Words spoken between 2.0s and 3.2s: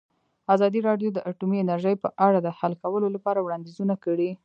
په اړه د حل کولو